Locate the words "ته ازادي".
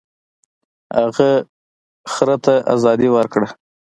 2.45-3.09